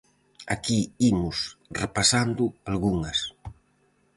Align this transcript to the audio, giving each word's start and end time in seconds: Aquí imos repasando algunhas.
Aquí 0.55 0.79
imos 1.11 1.37
repasando 1.81 2.43
algunhas. 2.71 3.19